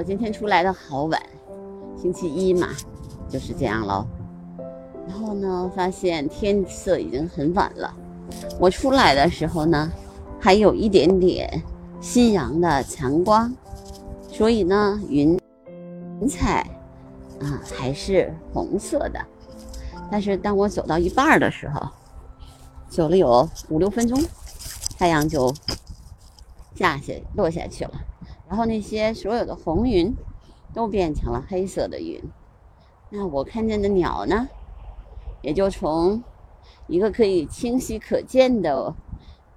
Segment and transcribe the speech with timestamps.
[0.00, 1.22] 我今天出来的好晚，
[1.94, 2.68] 星期一嘛，
[3.28, 4.06] 就是这样喽。
[5.06, 7.94] 然后呢，发现天色已经很晚了。
[8.58, 9.92] 我出来的时候呢，
[10.40, 11.62] 还有一点点
[12.00, 13.54] 夕阳的残光，
[14.32, 15.38] 所以呢，云
[16.22, 16.62] 云彩
[17.38, 19.20] 啊还是红色的。
[20.10, 21.86] 但是当我走到一半的时候，
[22.88, 24.18] 走了有五六分钟，
[24.96, 25.54] 太阳就
[26.74, 27.90] 下下落下去了。
[28.50, 30.12] 然后那些所有的红云
[30.74, 32.20] 都变成了黑色的云，
[33.10, 34.48] 那我看见的鸟呢，
[35.40, 36.24] 也就从
[36.88, 38.92] 一个可以清晰可见的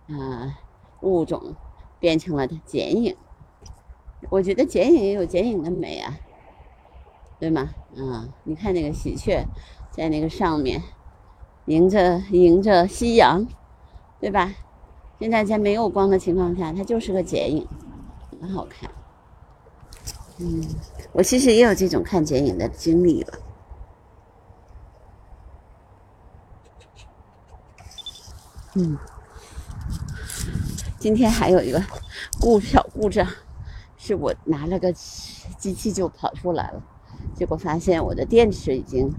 [0.09, 0.59] 啊
[1.01, 1.55] 物种
[1.99, 3.17] 变成了剪影。
[4.29, 6.19] 我觉得剪影也有剪影的美啊，
[7.39, 7.71] 对吗？
[7.97, 9.43] 啊，你看那个喜鹊
[9.89, 10.83] 在那个上面
[11.65, 13.47] 迎着迎着夕阳，
[14.19, 14.53] 对吧？
[15.19, 17.67] 现在在没有光的情况下，它就是个剪影。
[18.43, 18.91] 很好看，
[20.37, 20.61] 嗯，
[21.13, 23.33] 我其实也有这种看剪影的经历了。
[28.75, 28.97] 嗯，
[30.99, 31.81] 今天还有一个
[32.41, 33.25] 故小故障，
[33.95, 36.83] 是我拿了个机器就跑出来了，
[37.33, 39.09] 结果发现我的电池已经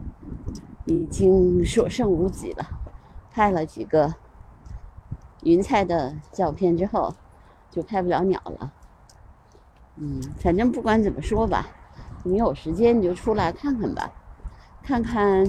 [0.85, 2.67] 已经所剩无几了。
[3.33, 4.15] 拍了几个
[5.45, 7.15] 云彩的照片之后，
[7.71, 8.71] 就拍不了鸟了。
[9.97, 11.69] 嗯，反正不管怎么说吧，
[12.25, 14.11] 你有时间你就出来看看吧，
[14.83, 15.47] 看看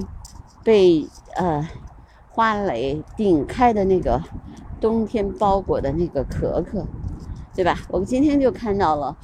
[0.62, 1.68] 被呃
[2.30, 4.22] 花蕾顶开的那个
[4.80, 6.86] 冬天包裹的那个壳壳，
[7.54, 7.76] 对吧？
[7.88, 9.16] 我们今天就看到了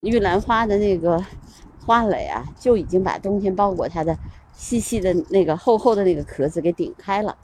[0.00, 1.22] 玉兰花的那个
[1.84, 4.16] 花蕾啊，就已经把冬天包裹它的
[4.54, 7.36] 细细的那个厚厚的那个壳子给顶开了。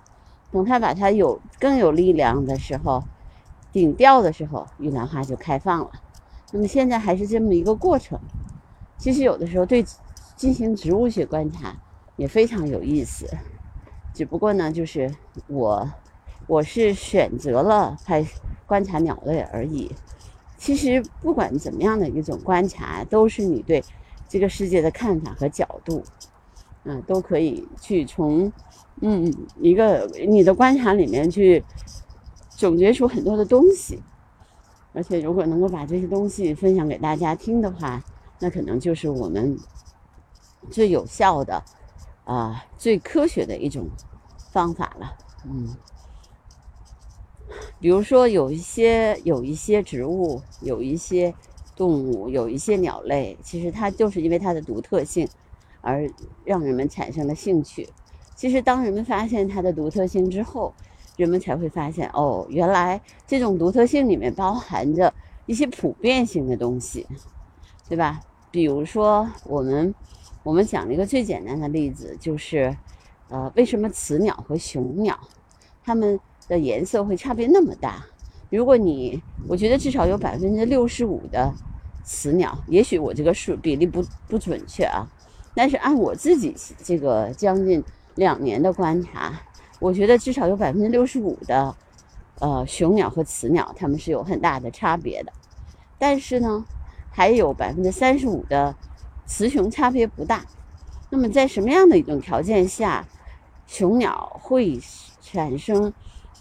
[0.53, 3.03] 等它把它有更有力量的时候，
[3.73, 5.91] 顶掉的时候，玉兰花就开放了。
[6.53, 8.19] 那么现在还是这么一个过程，
[8.97, 9.85] 其实有的时候对
[10.37, 11.77] 进行植物学观察
[12.17, 13.27] 也非常有意思，
[14.15, 15.13] 只不过呢，就是
[15.49, 15.91] 我
[16.47, 18.25] 我是选择了拍
[18.65, 19.91] 观察鸟类而已。
[20.57, 23.83] 其实不管怎么样的一种观察，都是你对
[24.29, 26.03] 这个世界的看法和角度，
[26.85, 28.51] 嗯，都可以去从
[29.03, 31.63] 嗯一个你的观察里面去
[32.49, 34.01] 总结出很多的东西。
[34.97, 38.03] 而且，如果能够把这些东西分享给大家听的话，
[38.39, 39.59] 那可能就是我们
[40.71, 41.63] 最有效的、
[42.25, 43.87] 啊最科学的一种
[44.51, 45.15] 方法了。
[45.45, 45.77] 嗯，
[47.79, 51.35] 比如说有一些有一些植物、有一些
[51.77, 55.29] 动物、有一些鸟类，其实它就是因为它的独特性
[55.83, 56.11] 而
[56.43, 57.87] 让人们产生了兴趣。
[58.35, 60.73] 其实，当人们发现它的独特性之后，
[61.17, 65.13] 人们才会发现，哦，原来这种独特性里面包含着
[65.47, 67.07] 一些普遍性的东西，
[67.89, 68.21] 对吧？
[68.51, 69.95] 比如说，我们
[70.43, 72.77] 我们讲一个最简单的例子，就是，
[73.29, 75.19] 呃，为什么雌鸟和雄鸟
[75.85, 76.19] 它们
[76.49, 78.05] 的颜色会差别那么大？
[78.49, 81.53] 如果你，我觉得至少有百分之六十五的
[82.05, 85.07] 雌鸟，也许我这个数比例不不准确啊，
[85.55, 87.83] 但是按我自己这个将近
[88.15, 89.33] 两年的观察。
[89.79, 91.75] 我觉得至少有百分之六十五的，
[92.39, 95.33] 呃，雄鸟和雌鸟它们是有很大的差别的，
[95.99, 96.65] 但是呢，
[97.11, 98.75] 还有百分之三十五的
[99.27, 100.45] 雌雄差别不大。
[101.11, 103.07] 那么在什么样的一种条件下，
[103.67, 104.81] 雄鸟会
[105.21, 105.93] 产生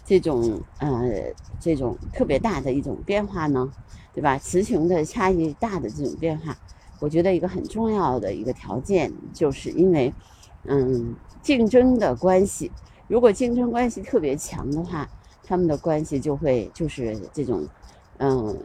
[0.04, 3.70] 这种呃这种特别大的一种变化呢？
[4.14, 4.38] 对吧？
[4.38, 6.56] 雌雄的差异大的这种变化，
[7.00, 10.12] 我觉得一个很重要的一个条件，就是因为
[10.64, 12.72] 嗯竞争的关系。
[13.08, 15.08] 如果竞争关系特别强的话，
[15.44, 17.64] 他们的关系就会就是这种，
[18.18, 18.58] 嗯，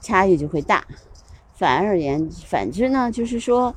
[0.00, 0.86] 差异就会大。
[1.54, 3.74] 反而言，反之呢，就是说，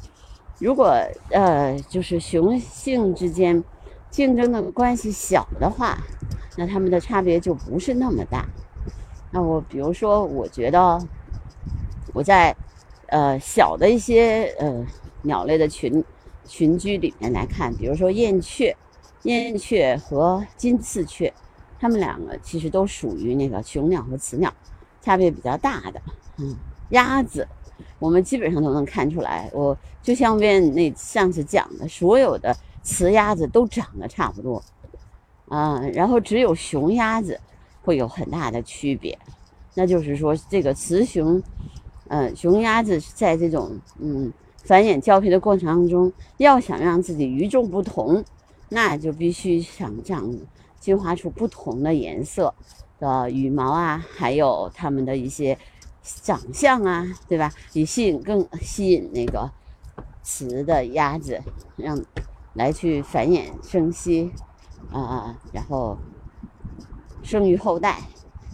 [0.60, 0.94] 如果
[1.32, 3.64] 呃，就是雄性之间
[4.12, 5.98] 竞争的关系小的话，
[6.56, 8.48] 那他们的差别就不是那么大。
[9.32, 11.00] 那我比如说，我觉得
[12.14, 12.56] 我在
[13.08, 14.86] 呃小的一些呃
[15.24, 16.04] 鸟类的群
[16.46, 18.78] 群居里面来看，比如说燕雀。
[19.24, 21.34] 燕雀和金翅雀，
[21.78, 24.54] 它们两个其实都属于那个雄鸟和雌鸟，
[25.02, 26.02] 差别比较大的。
[26.38, 26.56] 嗯，
[26.92, 27.46] 鸭子，
[28.00, 29.50] 我们基本上都能看出来。
[29.54, 34.64] 我就像问那上次讲的，所有的雌鸭子都长得差不多，
[35.50, 37.38] 啊，然后只有雄鸭子
[37.82, 39.18] 会有很大的区别。
[39.76, 41.42] 那就是说，这个雌雄，
[42.08, 44.32] 嗯，雄鸭子在这种嗯
[44.64, 48.24] 繁衍交配的过程当中，要想让自己与众不同。
[48.70, 50.32] 那就必须想长
[50.80, 52.54] 进化出不同的颜色
[53.00, 55.58] 的羽毛啊，还有它们的一些
[56.02, 57.52] 长相啊，对吧？
[57.74, 59.52] 以吸引更吸引那个
[60.24, 61.42] 雌的鸭子，
[61.76, 62.00] 让
[62.54, 64.32] 来去繁衍生息
[64.92, 65.98] 啊，然后
[67.24, 68.00] 生育后代。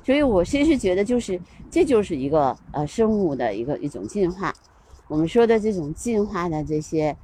[0.03, 1.41] 所以我其实觉得，就是
[1.71, 4.53] 这就是一个呃生物的一个一种进化。
[5.07, 7.15] 我们说的这种进化的这些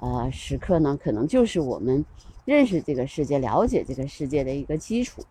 [0.00, 2.04] 呃时刻呢，可能就是我们
[2.44, 5.22] 认识这个世界、了解这个世界的一个基础。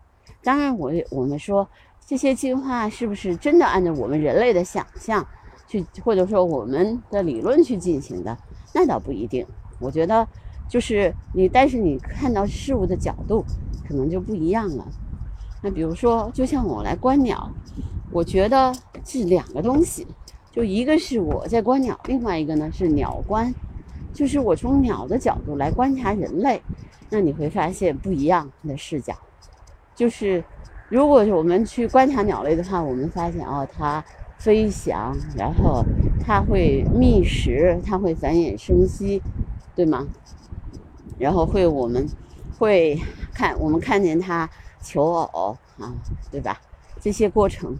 [0.42, 1.68] 当然，我我们说
[2.06, 5.26] 这些进化是不是真的按照我们人类的想象
[5.66, 8.36] 去，或者说我们的理论去进行的，
[8.74, 9.46] 那倒不一定。
[9.80, 10.26] 我觉得
[10.68, 13.44] 就是你，但是你看到事物的角度
[13.86, 14.86] 可能就不一样了。
[15.62, 17.50] 那比如说，就像我来观鸟，
[18.10, 18.72] 我觉得
[19.04, 20.06] 是两个东西，
[20.52, 23.52] 就一个是我在观鸟，另外一个呢是鸟观，
[24.12, 26.60] 就是我从鸟的角度来观察人类，
[27.10, 29.14] 那你会发现不一样的视角。
[29.94, 30.42] 就是
[30.88, 34.04] 如果我们去观察鸟类的话，我们发现哦，它
[34.38, 35.84] 飞翔，然后
[36.24, 39.22] 它会觅食，它会繁衍生息，
[39.74, 40.06] 对吗？
[41.18, 42.06] 然后会我们
[42.58, 43.00] 会
[43.32, 44.48] 看，我们看见它。
[44.86, 45.94] 求偶啊，
[46.30, 46.60] 对吧？
[47.00, 47.74] 这些过程，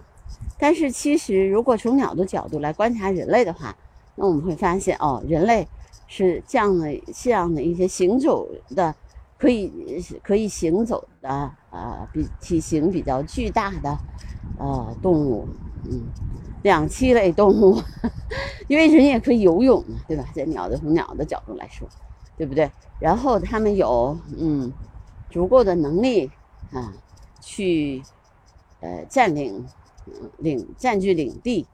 [0.58, 3.76] 但是其实如果从鸟的角度来观察人类的话，
[4.14, 5.68] 那我们会发现哦，人类
[6.06, 8.94] 是这样的这样的一些行走的，
[9.44, 9.70] 可以
[10.22, 13.98] 可以行走的啊，比体型比较巨大的
[14.58, 15.46] 呃动物，
[15.84, 16.00] 嗯，
[16.62, 17.78] 两栖类动物，
[18.68, 20.24] 因为人也可以游泳嘛，对吧？
[20.34, 21.86] 在鸟的从鸟的角度来说，
[22.38, 22.70] 对不对？
[22.98, 24.72] 然后他们有嗯
[25.28, 26.30] 足够的能力。
[26.72, 26.92] 啊，
[27.40, 28.02] 去，
[28.80, 29.64] 呃，占领，
[30.38, 31.68] 领占据领地，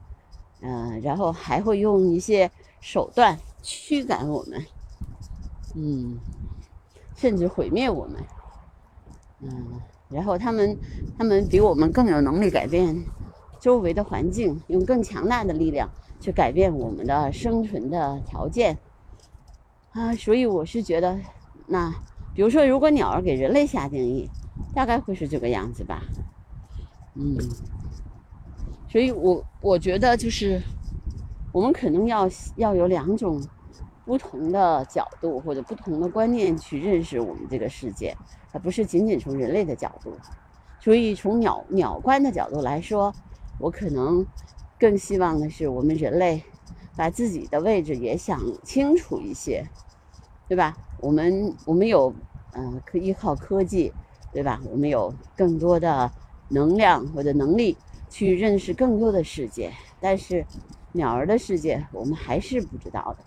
[0.61, 2.51] 嗯，然后还会用一些
[2.81, 4.63] 手段驱赶我们，
[5.73, 6.19] 嗯，
[7.21, 8.23] 甚至毁灭我们，
[9.41, 9.79] 嗯，
[10.09, 10.75] 然后他们，
[11.17, 13.05] 他们比我们更有能力改变
[13.59, 15.87] 周围的环境，用更强大的力量
[16.19, 18.75] 去改变我们的生存的条件，
[19.91, 21.19] 啊，所以我是觉得，
[21.67, 21.93] 那
[22.33, 24.27] 比如说，如果鸟儿给人类下定义。
[24.73, 26.03] 大概会是这个样子吧，
[27.15, 27.35] 嗯，
[28.87, 30.61] 所以我我觉得就是
[31.51, 33.41] 我们可能要要有两种
[34.05, 38.15] 不同的角度或者不同的观念去认识我们这个世界，
[38.51, 40.17] 而不是仅仅从人类的角度。
[40.79, 43.13] 所以从鸟鸟观的角度来说，
[43.59, 44.25] 我可能
[44.79, 46.43] 更希望的是我们人类
[46.95, 49.63] 把自己的位置也想清楚一些，
[50.47, 50.75] 对吧？
[50.99, 52.13] 我们我们有
[52.53, 53.91] 嗯，可依靠科技。
[54.33, 54.61] 对吧？
[54.71, 56.09] 我们有更多的
[56.47, 57.75] 能量或者能力
[58.09, 59.69] 去认识更多的世界，
[59.99, 60.45] 但是
[60.93, 63.25] 鸟儿的世界我们还是不知道的。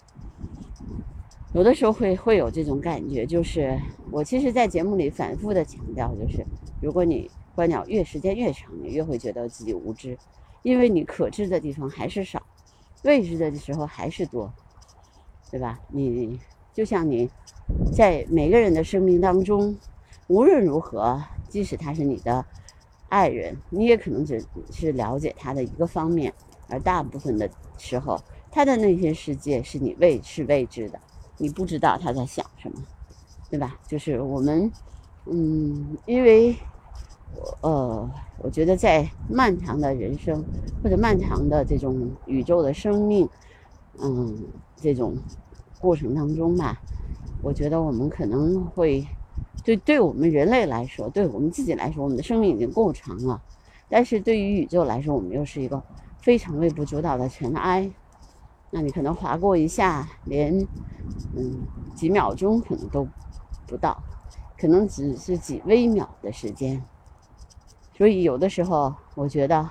[1.55, 3.81] 有的时候会会有这种感觉，就是
[4.11, 6.45] 我其实，在节目里反复的强调，就是
[6.81, 10.19] 如果你观鸟越时间越长，你越会觉得自己无知，
[10.63, 12.43] 因为你可知的地方还是少，
[13.05, 14.53] 未知的时候还是多，
[15.49, 15.79] 对吧？
[15.91, 16.41] 你
[16.73, 17.31] 就像你
[17.93, 19.77] 在每个人的生命当中。
[20.27, 22.43] 无论如何，即使他是你的
[23.11, 24.43] 爱人，你也可能只
[24.73, 26.33] 是了解他的一个方面，
[26.67, 28.19] 而大部分的时候，
[28.51, 30.99] 他的那些世界是你未是未知的，
[31.37, 32.83] 你不知道他在想什么，
[33.51, 33.79] 对吧？
[33.87, 34.73] 就是我们，
[35.27, 36.57] 嗯，因为，
[37.63, 40.47] 呃，我觉得在漫长的人生
[40.83, 43.29] 或者漫长的这种宇宙的生命，
[44.01, 45.17] 嗯，这种
[45.79, 46.83] 过程当中吧，
[47.41, 49.07] 我觉得我们可能会。
[49.65, 53.43] 对，对我们人类来说，对我们自己来说，我们的生命已经够长了。
[53.89, 55.83] 但是对于宇宙来说，我们又是一个
[56.21, 57.91] 非常微不足道的尘埃。
[58.75, 60.53] 那你可能划过一下，连
[61.37, 61.61] 嗯
[61.95, 63.07] 几秒钟可能都
[63.69, 63.97] 不到，
[64.59, 66.83] 可能只是几微秒的时间。
[67.97, 69.71] 所以有的时候，我觉得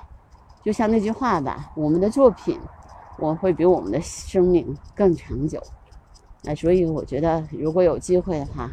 [0.64, 2.58] 就像那句话吧，我们的作品，
[3.20, 5.62] 我会比我们的生命更长久。
[6.42, 8.72] 那所以我觉得，如果有机会的话，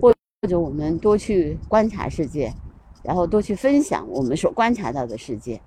[0.00, 2.54] 或或者我们多去观察世界，
[3.02, 5.60] 然后多去分享我们所观察到的世界，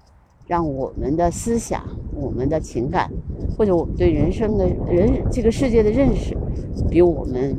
[0.48, 1.84] 让我们的思想、
[2.14, 3.12] 我们的情感，
[3.58, 6.38] 或者我们对人生的人这个世界的认识，
[6.90, 7.56] 比我们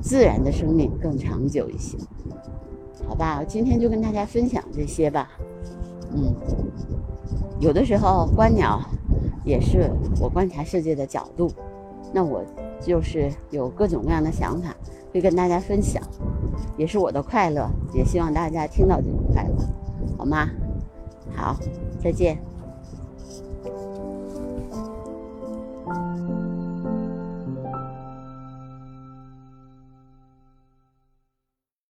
[0.00, 1.96] 自然的生命更长久一些。
[3.06, 5.30] 好吧，今天就跟大家分享这些吧。
[6.14, 6.34] 嗯，
[7.60, 8.80] 有的时候观鸟
[9.44, 11.50] 也是我观察世界的角度，
[12.12, 12.42] 那我
[12.80, 14.74] 就是有各种各样的想法。
[15.12, 16.02] 会跟大家分享，
[16.76, 19.54] 也是我的快乐，也希望大家听到这种快乐，
[20.18, 20.50] 好吗？
[21.32, 21.56] 好，
[22.04, 22.53] 再见。